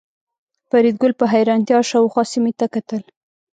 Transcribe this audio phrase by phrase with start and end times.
[0.69, 3.01] فریدګل په حیرانتیا شاوخوا سیمې ته کتل